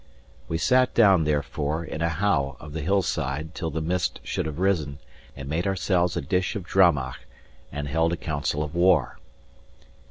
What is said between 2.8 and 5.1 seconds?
hill side till the mist should have risen,